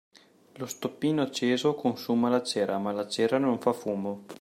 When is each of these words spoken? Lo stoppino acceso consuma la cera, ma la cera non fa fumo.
Lo 0.55 0.65
stoppino 0.65 1.21
acceso 1.21 1.75
consuma 1.75 2.27
la 2.27 2.41
cera, 2.41 2.79
ma 2.79 2.91
la 2.91 3.07
cera 3.07 3.37
non 3.37 3.59
fa 3.59 3.71
fumo. 3.71 4.25